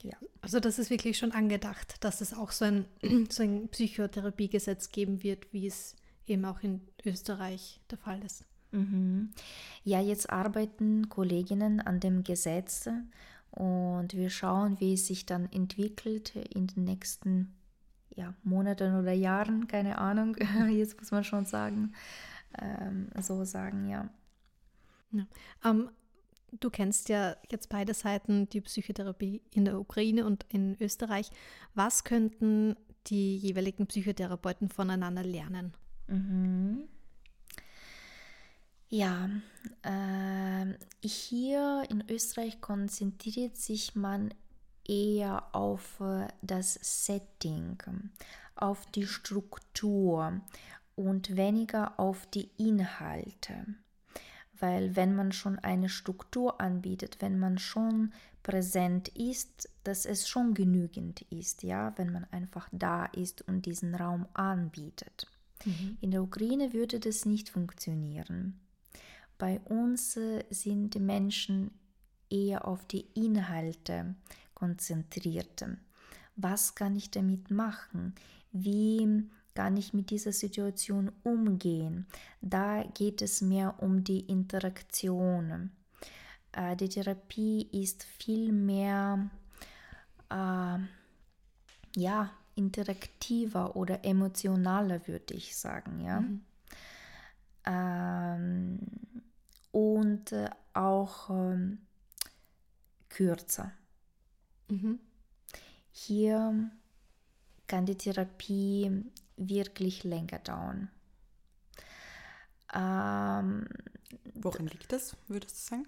Ja. 0.03 0.17
Also 0.41 0.59
das 0.59 0.79
ist 0.79 0.89
wirklich 0.89 1.17
schon 1.17 1.31
angedacht, 1.31 2.03
dass 2.03 2.21
es 2.21 2.33
auch 2.33 2.51
so 2.51 2.65
ein, 2.65 2.85
so 3.29 3.43
ein 3.43 3.67
Psychotherapiegesetz 3.69 4.89
geben 4.89 5.21
wird, 5.23 5.51
wie 5.53 5.67
es 5.67 5.95
eben 6.27 6.45
auch 6.45 6.61
in 6.61 6.81
Österreich 7.05 7.81
der 7.89 7.97
Fall 7.97 8.23
ist. 8.23 8.45
Mhm. 8.71 9.31
Ja, 9.83 10.01
jetzt 10.01 10.29
arbeiten 10.29 11.09
Kolleginnen 11.09 11.81
an 11.81 11.99
dem 11.99 12.23
Gesetz 12.23 12.87
und 13.51 14.13
wir 14.13 14.29
schauen, 14.29 14.79
wie 14.79 14.93
es 14.93 15.07
sich 15.07 15.25
dann 15.25 15.51
entwickelt 15.51 16.35
in 16.35 16.67
den 16.67 16.85
nächsten 16.85 17.53
ja, 18.15 18.33
Monaten 18.43 18.95
oder 18.99 19.11
Jahren, 19.11 19.67
keine 19.67 19.97
Ahnung, 19.97 20.35
jetzt 20.69 20.99
muss 20.99 21.11
man 21.11 21.23
schon 21.23 21.45
sagen, 21.45 21.93
ähm, 22.59 23.09
so 23.19 23.43
sagen, 23.43 23.89
ja. 23.89 24.09
ja. 25.11 25.25
Ähm, 25.63 25.89
Du 26.59 26.69
kennst 26.69 27.07
ja 27.07 27.37
jetzt 27.49 27.69
beide 27.69 27.93
Seiten, 27.93 28.49
die 28.49 28.59
Psychotherapie 28.61 29.41
in 29.51 29.63
der 29.63 29.79
Ukraine 29.79 30.25
und 30.25 30.45
in 30.49 30.75
Österreich. 30.81 31.29
Was 31.75 32.03
könnten 32.03 32.75
die 33.07 33.37
jeweiligen 33.37 33.87
Psychotherapeuten 33.87 34.67
voneinander 34.67 35.23
lernen? 35.23 35.73
Mhm. 36.07 36.89
Ja, 38.89 39.29
äh, 39.83 41.07
hier 41.07 41.83
in 41.89 42.03
Österreich 42.09 42.59
konzentriert 42.59 43.55
sich 43.55 43.95
man 43.95 44.33
eher 44.88 45.55
auf 45.55 46.00
äh, 46.00 46.27
das 46.41 46.79
Setting, 46.81 47.77
auf 48.55 48.85
die 48.88 49.07
Struktur 49.07 50.41
und 50.95 51.35
weniger 51.35 52.00
auf 52.00 52.25
die 52.27 52.50
Inhalte. 52.57 53.65
Weil 54.59 54.95
wenn 54.95 55.15
man 55.15 55.31
schon 55.31 55.57
eine 55.59 55.89
Struktur 55.89 56.61
anbietet, 56.61 57.17
wenn 57.19 57.39
man 57.39 57.57
schon 57.57 58.13
präsent 58.43 59.07
ist, 59.09 59.69
dass 59.83 60.05
es 60.05 60.27
schon 60.27 60.53
genügend 60.53 61.21
ist, 61.23 61.63
ja, 61.63 61.93
wenn 61.97 62.11
man 62.11 62.25
einfach 62.31 62.69
da 62.71 63.05
ist 63.05 63.41
und 63.47 63.65
diesen 63.65 63.95
Raum 63.95 64.27
anbietet. 64.33 65.27
Mhm. 65.65 65.97
In 66.01 66.11
der 66.11 66.23
Ukraine 66.23 66.73
würde 66.73 67.00
das 67.00 67.25
nicht 67.25 67.50
funktionieren. 67.50 68.59
Bei 69.38 69.59
uns 69.61 70.17
äh, 70.17 70.43
sind 70.50 70.93
die 70.93 71.00
Menschen 71.00 71.71
eher 72.29 72.67
auf 72.67 72.85
die 72.85 73.07
Inhalte 73.13 74.15
konzentriert. 74.61 75.65
Was 76.35 76.75
kann 76.75 76.95
ich 76.95 77.09
damit 77.09 77.49
machen? 77.49 78.13
Wie 78.51 79.27
kann 79.55 79.75
ich 79.75 79.91
mit 79.91 80.11
dieser 80.11 80.33
Situation 80.33 81.11
umgehen? 81.23 82.05
Da 82.41 82.83
geht 82.83 83.23
es 83.23 83.41
mehr 83.41 83.81
um 83.81 84.03
die 84.03 84.19
Interaktion. 84.19 85.71
Äh, 86.51 86.75
die 86.75 86.89
Therapie 86.89 87.69
ist 87.71 88.03
viel 88.03 88.51
mehr 88.51 89.31
äh, 90.29 90.77
ja, 91.95 92.29
interaktiver 92.53 93.75
oder 93.75 94.05
emotionaler, 94.05 95.07
würde 95.07 95.33
ich 95.33 95.57
sagen. 95.57 96.01
Ja? 96.01 96.19
Mhm. 96.21 96.41
Ähm, 97.65 98.79
und 99.71 100.31
äh, 100.33 100.51
auch 100.75 101.31
ähm, 101.31 101.79
kürzer. 103.09 103.71
Mhm. 104.71 104.99
Hier 105.91 106.71
kann 107.67 107.85
die 107.85 107.97
Therapie 107.97 109.03
wirklich 109.35 110.05
länger 110.05 110.39
dauern. 110.39 110.89
Ähm, 112.73 113.67
Worin 114.33 114.67
liegt 114.67 114.93
das, 114.93 115.17
würdest 115.27 115.71
du 115.71 115.75
sagen? 115.75 115.87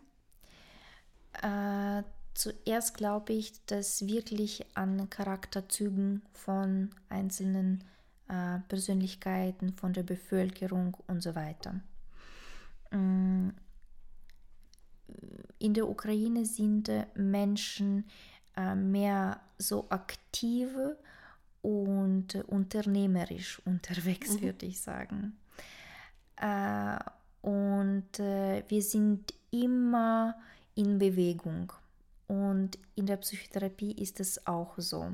Äh, 1.42 2.04
zuerst 2.34 2.96
glaube 2.96 3.32
ich, 3.32 3.66
dass 3.68 4.06
wirklich 4.06 4.66
an 4.76 5.10
Charakterzügen 5.10 6.22
von 6.34 6.94
einzelnen 7.08 7.86
äh, 8.28 8.60
Persönlichkeiten, 8.68 9.74
von 9.74 9.94
der 9.94 10.04
Bevölkerung 10.04 10.98
und 11.08 11.24
so 11.24 11.36
weiter. 11.36 11.80
Mm, 12.92 13.50
in 15.60 15.74
der 15.74 15.88
Ukraine 15.88 16.46
sind 16.46 16.92
Menschen 17.16 18.00
äh, 18.00 18.33
mehr 18.76 19.40
so 19.58 19.88
aktiv 19.90 20.70
und 21.62 22.36
unternehmerisch 22.48 23.62
unterwegs, 23.66 24.34
mhm. 24.34 24.42
würde 24.42 24.66
ich 24.66 24.82
sagen. 24.82 25.38
Äh, 26.38 27.00
und 27.42 28.20
äh, 28.20 28.64
wir 28.68 28.82
sind 28.82 29.34
immer 29.52 30.36
in 30.76 30.98
Bewegung. 30.98 31.72
Und 32.28 32.78
in 32.96 33.06
der 33.06 33.18
Psychotherapie 33.18 33.92
ist 33.92 34.20
es 34.20 34.48
auch 34.48 34.74
so. 34.78 35.12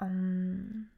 Ähm, 0.00 0.88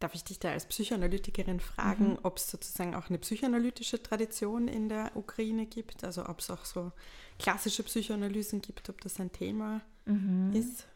Darf 0.00 0.14
ich 0.14 0.24
dich 0.24 0.38
da 0.38 0.50
als 0.50 0.64
Psychoanalytikerin 0.64 1.60
fragen, 1.60 2.12
mhm. 2.12 2.18
ob 2.22 2.38
es 2.38 2.50
sozusagen 2.50 2.94
auch 2.94 3.08
eine 3.10 3.18
psychoanalytische 3.18 4.02
Tradition 4.02 4.66
in 4.66 4.88
der 4.88 5.12
Ukraine 5.14 5.66
gibt? 5.66 6.04
Also 6.04 6.26
ob 6.26 6.40
es 6.40 6.50
auch 6.50 6.64
so 6.64 6.90
klassische 7.38 7.82
Psychoanalysen 7.82 8.62
gibt, 8.62 8.88
ob 8.88 9.00
das 9.02 9.20
ein 9.20 9.30
Thema 9.30 9.82
mhm. 10.06 10.52
ist? 10.54 10.86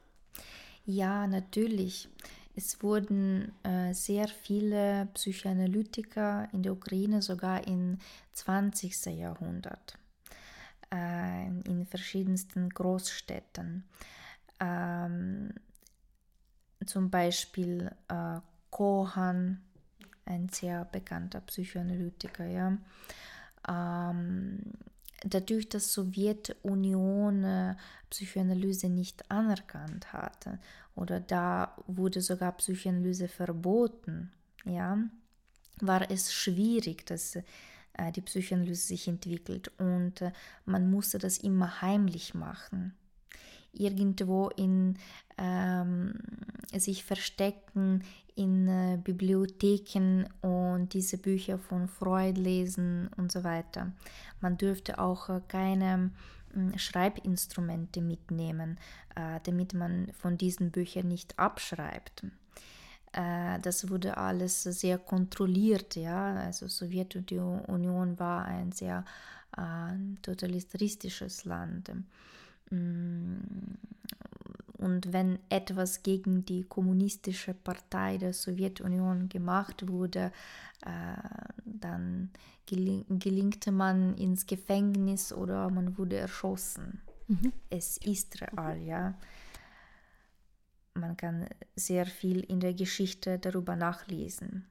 Ja, 0.86 1.26
natürlich. 1.26 2.08
Es 2.56 2.82
wurden 2.82 3.52
äh, 3.62 3.92
sehr 3.92 4.26
viele 4.28 5.08
Psychoanalytiker 5.12 6.48
in 6.52 6.62
der 6.62 6.72
Ukraine 6.72 7.20
sogar 7.20 7.66
im 7.66 7.98
20. 8.32 9.06
Jahrhundert 9.06 9.98
äh, 10.92 11.46
in 11.46 11.84
verschiedensten 11.86 12.70
Großstädten. 12.70 13.84
Ähm, 14.60 15.52
zum 16.86 17.10
Beispiel 17.10 17.90
äh, 18.08 18.40
Kohan, 18.74 19.62
ein 20.24 20.48
sehr 20.48 20.84
bekannter 20.86 21.40
Psychoanalytiker, 21.42 22.44
ja. 22.44 22.76
Ähm, 23.68 24.58
dadurch, 25.24 25.68
dass 25.68 25.92
Sowjetunion 25.92 27.44
äh, 27.44 27.76
Psychoanalyse 28.10 28.88
nicht 28.88 29.30
anerkannt 29.30 30.12
hatte 30.12 30.58
oder 30.96 31.20
da 31.20 31.76
wurde 31.86 32.20
sogar 32.20 32.50
Psychoanalyse 32.56 33.28
verboten, 33.28 34.32
ja, 34.64 34.98
war 35.80 36.10
es 36.10 36.32
schwierig, 36.32 37.06
dass 37.06 37.36
äh, 37.36 38.10
die 38.16 38.22
Psychoanalyse 38.22 38.88
sich 38.88 39.06
entwickelt 39.06 39.70
und 39.78 40.20
äh, 40.20 40.32
man 40.64 40.90
musste 40.90 41.18
das 41.18 41.38
immer 41.38 41.80
heimlich 41.80 42.34
machen 42.34 42.92
irgendwo 43.76 44.48
in 44.48 44.98
ähm, 45.38 46.14
sich 46.72 47.04
verstecken 47.04 48.02
in 48.36 48.68
äh, 48.68 48.98
Bibliotheken 49.02 50.24
und 50.40 50.92
diese 50.92 51.18
Bücher 51.18 51.58
von 51.58 51.86
Freud 51.86 52.40
lesen 52.40 53.08
und 53.16 53.30
so 53.30 53.44
weiter. 53.44 53.92
Man 54.40 54.56
dürfte 54.56 54.98
auch 54.98 55.28
äh, 55.28 55.40
keine 55.46 56.10
äh, 56.54 56.78
Schreibinstrumente 56.78 58.00
mitnehmen, 58.00 58.78
äh, 59.14 59.38
damit 59.44 59.74
man 59.74 60.08
von 60.14 60.36
diesen 60.36 60.70
Büchern 60.72 61.08
nicht 61.08 61.38
abschreibt. 61.38 62.24
Äh, 63.12 63.60
das 63.60 63.88
wurde 63.88 64.16
alles 64.16 64.64
sehr 64.64 64.98
kontrolliert, 64.98 65.94
ja. 65.94 66.34
Also 66.34 66.66
Sowjetunion 66.66 68.18
war 68.18 68.46
ein 68.46 68.72
sehr 68.72 69.04
äh, 69.56 70.16
totalitaristisches 70.22 71.44
Land. 71.44 71.92
Mm, 72.70 73.38
und 74.78 75.12
wenn 75.12 75.38
etwas 75.48 76.02
gegen 76.02 76.44
die 76.44 76.64
kommunistische 76.64 77.54
Partei 77.54 78.18
der 78.18 78.32
Sowjetunion 78.32 79.28
gemacht 79.28 79.88
wurde, 79.88 80.30
äh, 80.84 81.16
dann 81.64 82.30
geling 82.66 83.04
gelingte 83.08 83.72
man 83.72 84.14
ins 84.16 84.46
Gefängnis 84.46 85.32
oder 85.32 85.70
man 85.70 85.96
wurde 85.96 86.16
erschossen. 86.16 87.00
Mhm. 87.28 87.52
Es 87.70 87.96
ist 87.98 88.40
real, 88.42 88.78
ja. 88.82 89.14
Man 90.94 91.16
kann 91.16 91.46
sehr 91.74 92.06
viel 92.06 92.40
in 92.40 92.60
der 92.60 92.74
Geschichte 92.74 93.38
darüber 93.38 93.76
nachlesen. 93.76 94.66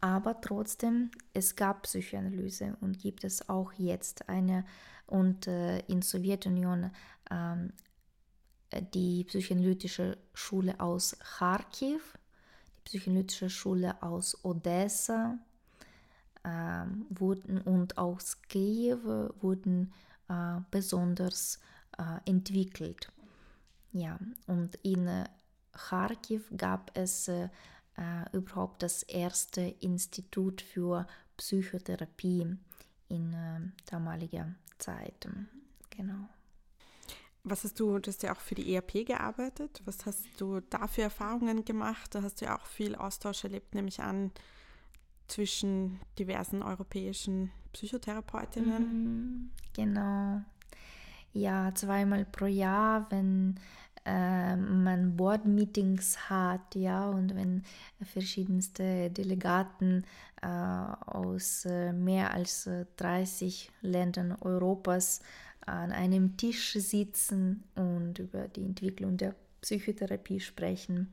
Aber 0.00 0.40
trotzdem, 0.40 1.10
es 1.32 1.56
gab 1.56 1.82
Psychoanalyse 1.82 2.76
und 2.80 2.98
gibt 2.98 3.24
es 3.24 3.48
auch 3.48 3.72
jetzt 3.74 4.28
eine 4.28 4.64
und 5.06 5.46
äh, 5.46 5.78
in 5.86 6.02
Sowjetunion 6.02 6.90
ähm, 7.30 7.72
die 8.94 9.24
psychoanalytische 9.24 10.18
Schule 10.34 10.78
aus 10.80 11.16
Kharkiv, 11.18 12.18
die 12.76 12.82
psychoanalytische 12.84 13.48
Schule 13.48 14.02
aus 14.02 14.44
Odessa 14.44 15.38
ähm, 16.44 17.06
wurden 17.10 17.60
und 17.62 17.96
aus 17.96 18.42
Kiew 18.42 19.30
wurden 19.40 19.92
äh, 20.28 20.60
besonders 20.70 21.60
äh, 21.98 22.28
entwickelt. 22.28 23.12
Ja, 23.92 24.18
und 24.46 24.74
in 24.82 25.06
äh, 25.06 25.24
Kharkiv 25.72 26.50
gab 26.56 26.90
es 26.94 27.30
äh, 27.96 28.36
überhaupt 28.36 28.82
das 28.82 29.02
erste 29.02 29.62
Institut 29.80 30.60
für 30.60 31.06
Psychotherapie 31.36 32.56
in 33.08 33.32
äh, 33.32 33.60
damaliger 33.90 34.54
Zeit. 34.78 35.28
Genau. 35.90 36.28
Was 37.44 37.62
hast 37.62 37.78
du, 37.78 37.98
du 37.98 38.08
hast 38.10 38.22
ja 38.24 38.32
auch 38.32 38.40
für 38.40 38.56
die 38.56 38.74
ERP 38.74 39.06
gearbeitet. 39.06 39.80
Was 39.84 40.04
hast 40.04 40.26
du 40.38 40.60
da 40.60 40.88
für 40.88 41.02
Erfahrungen 41.02 41.64
gemacht? 41.64 42.14
Da 42.14 42.22
hast 42.22 42.40
du 42.40 42.46
ja 42.46 42.58
auch 42.58 42.66
viel 42.66 42.96
Austausch 42.96 43.44
erlebt, 43.44 43.74
nehme 43.74 43.88
ich 43.88 44.00
an, 44.00 44.32
zwischen 45.28 46.00
diversen 46.18 46.62
europäischen 46.62 47.52
Psychotherapeutinnen. 47.72 48.82
Mhm, 48.82 49.50
genau. 49.74 50.42
Ja, 51.32 51.72
zweimal 51.74 52.24
pro 52.24 52.46
Jahr, 52.46 53.06
wenn 53.10 53.60
äh, 54.06 54.56
man 54.56 55.16
Board-Meetings 55.16 56.30
hat, 56.30 56.74
ja, 56.74 57.08
und 57.08 57.34
wenn 57.34 57.64
verschiedenste 58.02 59.10
Delegaten 59.10 60.04
äh, 60.42 60.46
aus 60.46 61.64
äh, 61.64 61.92
mehr 61.92 62.32
als 62.32 62.70
30 62.96 63.70
Ländern 63.82 64.36
Europas 64.40 65.20
an 65.66 65.90
einem 65.90 66.36
Tisch 66.36 66.74
sitzen 66.74 67.64
und 67.74 68.20
über 68.20 68.46
die 68.48 68.64
Entwicklung 68.64 69.16
der 69.16 69.34
Psychotherapie 69.60 70.38
sprechen. 70.40 71.12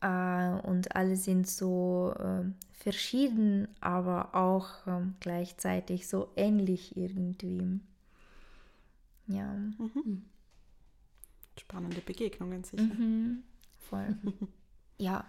Äh, 0.00 0.50
und 0.62 0.94
alle 0.94 1.16
sind 1.16 1.48
so 1.48 2.14
äh, 2.18 2.44
verschieden, 2.72 3.68
aber 3.80 4.34
auch 4.34 4.86
äh, 4.86 5.00
gleichzeitig 5.20 6.06
so 6.06 6.28
ähnlich 6.36 6.96
irgendwie. 6.96 7.80
Ja. 9.26 9.52
Mhm. 9.78 10.24
Spannende 11.76 12.00
Begegnungen 12.00 12.64
sicher. 12.64 12.82
Mhm. 12.82 13.42
Voll. 13.90 14.16
ja. 14.98 15.26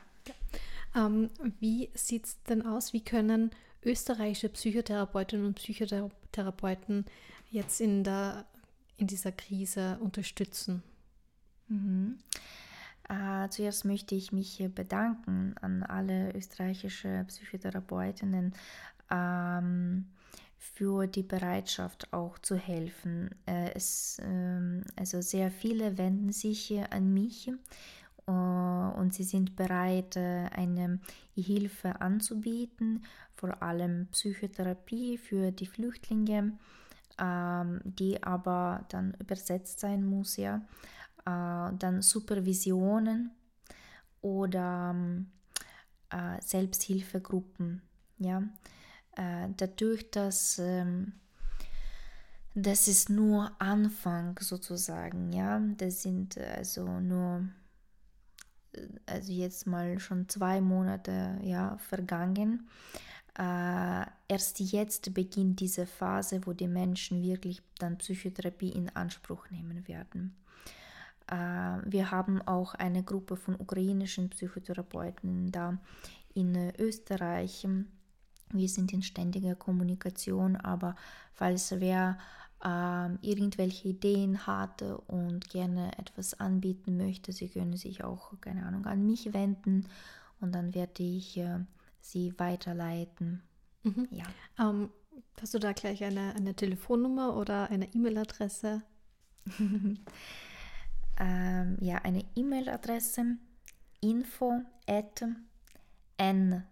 Ähm, 0.95 1.29
wie 1.59 1.89
sieht 1.93 2.25
es 2.25 2.43
denn 2.43 2.65
aus? 2.65 2.93
Wie 2.93 3.03
können 3.03 3.51
österreichische 3.83 4.49
Psychotherapeutinnen 4.49 5.45
und 5.45 5.55
Psychotherapeuten 5.55 7.05
jetzt 7.51 7.81
in, 7.81 8.05
der, 8.05 8.45
in 8.95 9.07
dieser 9.07 9.33
Krise 9.33 9.97
unterstützen? 9.99 10.83
Mhm. 11.67 12.17
Äh, 13.09 13.49
zuerst 13.49 13.83
möchte 13.83 14.15
ich 14.15 14.31
mich 14.31 14.63
bedanken 14.73 15.55
an 15.61 15.83
alle 15.83 16.33
österreichische 16.33 17.25
Psychotherapeutinnen 17.27 18.53
ähm, 19.11 20.05
für 20.57 21.07
die 21.07 21.23
Bereitschaft 21.23 22.11
auch 22.13 22.39
zu 22.39 22.55
helfen. 22.55 23.29
Äh, 23.45 23.71
es, 23.73 24.19
äh, 24.19 24.81
also 24.95 25.21
sehr 25.21 25.51
viele 25.51 25.97
wenden 25.97 26.31
sich 26.31 26.73
an 26.91 27.13
mich 27.13 27.47
äh, 28.27 28.31
und 28.31 29.13
sie 29.13 29.23
sind 29.23 29.55
bereit, 29.55 30.15
äh, 30.15 30.47
eine 30.51 30.99
Hilfe 31.35 32.01
anzubieten, 32.01 33.05
vor 33.35 33.61
allem 33.61 34.07
Psychotherapie 34.11 35.17
für 35.17 35.51
die 35.51 35.67
Flüchtlinge, 35.67 36.57
ähm, 37.19 37.81
die 37.83 38.21
aber 38.23 38.85
dann 38.89 39.13
übersetzt 39.19 39.79
sein 39.79 40.05
muss, 40.05 40.37
ja 40.37 40.61
dann 41.29 42.01
Supervisionen 42.01 43.31
oder 44.21 44.95
äh, 46.09 46.41
Selbsthilfegruppen. 46.41 47.81
Ja? 48.19 48.43
Äh, 49.17 49.49
dadurch, 49.57 50.09
dass 50.11 50.59
ähm, 50.59 51.13
das 52.55 52.87
ist 52.87 53.09
nur 53.09 53.51
Anfang 53.59 54.39
sozusagen, 54.39 55.33
ja, 55.33 55.59
das 55.77 56.03
sind 56.03 56.37
also 56.37 56.99
nur 56.99 57.47
also 59.05 59.31
jetzt 59.31 59.67
mal 59.67 59.99
schon 59.99 60.29
zwei 60.29 60.61
Monate 60.61 61.37
ja, 61.41 61.77
vergangen. 61.77 62.67
Äh, 63.37 64.05
erst 64.27 64.59
jetzt 64.59 65.13
beginnt 65.13 65.59
diese 65.59 65.85
Phase, 65.85 66.41
wo 66.45 66.53
die 66.53 66.67
Menschen 66.67 67.21
wirklich 67.21 67.61
dann 67.77 67.97
Psychotherapie 67.97 68.69
in 68.69 68.89
Anspruch 68.95 69.49
nehmen 69.51 69.87
werden. 69.87 70.35
Äh, 71.27 71.35
wir 71.85 72.11
haben 72.11 72.41
auch 72.41 72.73
eine 72.73 73.03
Gruppe 73.03 73.35
von 73.35 73.55
ukrainischen 73.55 74.29
Psychotherapeuten 74.29 75.51
da 75.51 75.77
in 76.33 76.55
Österreich. 76.79 77.67
Wir 78.51 78.69
sind 78.69 78.93
in 78.93 79.01
ständiger 79.01 79.55
Kommunikation, 79.55 80.55
aber 80.55 80.95
falls 81.33 81.71
wer 81.79 82.17
äh, 82.63 83.15
irgendwelche 83.21 83.89
Ideen 83.89 84.47
hat 84.47 84.81
und 85.07 85.49
gerne 85.49 85.97
etwas 85.97 86.39
anbieten 86.39 86.97
möchte, 86.97 87.31
sie 87.31 87.49
können 87.49 87.75
sich 87.75 88.03
auch, 88.03 88.39
keine 88.41 88.65
Ahnung, 88.65 88.85
an 88.85 89.05
mich 89.05 89.33
wenden 89.33 89.87
und 90.39 90.53
dann 90.53 90.73
werde 90.73 91.03
ich 91.03 91.37
äh, 91.37 91.59
sie 91.99 92.33
weiterleiten. 92.37 93.43
Mhm. 93.83 94.07
Ja. 94.11 94.25
Ähm, 94.59 94.89
hast 95.39 95.53
du 95.53 95.59
da 95.59 95.73
gleich 95.73 96.03
eine, 96.03 96.33
eine 96.35 96.55
Telefonnummer 96.55 97.35
oder 97.35 97.69
eine 97.69 97.93
E-Mail-Adresse? 97.93 98.81
ähm, 101.19 101.77
ja, 101.79 101.97
eine 101.97 102.25
E-Mail-Adresse 102.35 103.37
info 104.01 104.61
at 104.87 105.23
nt, 106.21 106.63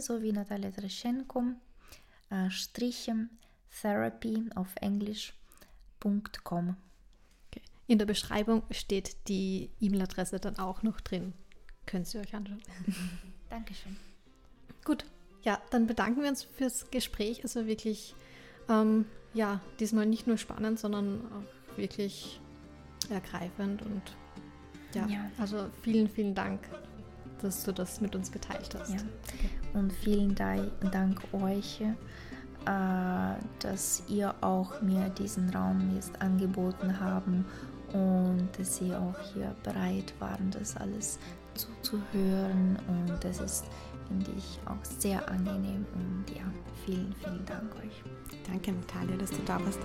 so 0.00 0.22
wie 0.22 0.32
Natalia 0.32 0.70
Treschenko, 0.70 1.42
äh, 2.30 2.50
Striche 2.50 3.28
therapy 3.80 4.48
auf 4.54 4.74
Englisch.com. 4.80 6.76
Okay. 7.48 7.62
In 7.86 7.98
der 7.98 8.06
Beschreibung 8.06 8.62
steht 8.70 9.28
die 9.28 9.70
E-Mail-Adresse 9.80 10.40
dann 10.40 10.58
auch 10.58 10.82
noch 10.82 11.00
drin. 11.00 11.34
Können 11.84 12.04
Sie 12.06 12.18
euch 12.18 12.34
anschauen. 12.34 12.62
Dankeschön. 13.50 13.96
Gut, 14.84 15.04
ja, 15.42 15.60
dann 15.70 15.86
bedanken 15.86 16.22
wir 16.22 16.30
uns 16.30 16.42
fürs 16.42 16.90
Gespräch. 16.90 17.42
Also 17.42 17.66
wirklich, 17.66 18.14
ähm, 18.68 19.04
ja, 19.34 19.60
diesmal 19.78 20.06
nicht 20.06 20.26
nur 20.26 20.38
spannend, 20.38 20.78
sondern 20.78 21.20
auch 21.32 21.76
wirklich 21.78 22.40
ergreifend 23.10 23.82
und 23.82 24.02
ja, 24.94 25.06
ja, 25.06 25.30
also 25.36 25.68
vielen, 25.82 26.08
vielen 26.08 26.34
Dank, 26.34 26.60
dass 27.42 27.64
du 27.64 27.72
das 27.72 28.00
mit 28.00 28.14
uns 28.14 28.30
geteilt 28.32 28.76
hast. 28.78 28.94
Ja. 28.94 29.00
Und 29.74 29.92
vielen 29.92 30.34
Dank 30.34 31.20
euch, 31.32 31.80
äh, 31.80 31.94
dass 33.60 34.02
ihr 34.08 34.34
auch 34.40 34.80
mir 34.82 35.08
diesen 35.10 35.50
Raum 35.50 35.92
jetzt 35.94 36.20
angeboten 36.20 36.98
haben 36.98 37.44
und 37.92 38.48
dass 38.58 38.76
sie 38.76 38.94
auch 38.94 39.14
hier 39.32 39.54
bereit 39.62 40.12
waren, 40.18 40.50
das 40.50 40.76
alles 40.76 41.18
zuzuhören. 41.54 42.78
Und 42.88 43.12
das 43.20 43.40
ist, 43.40 43.64
finde 44.08 44.30
ich, 44.36 44.58
auch 44.66 44.84
sehr 44.84 45.26
angenehm. 45.28 45.86
Und 45.94 46.24
ja, 46.34 46.44
vielen, 46.84 47.14
vielen 47.22 47.44
Dank 47.46 47.74
euch. 47.76 48.02
Danke, 48.46 48.72
Natalia, 48.72 49.16
dass 49.16 49.30
du 49.30 49.42
da 49.44 49.60
warst. 49.64 49.80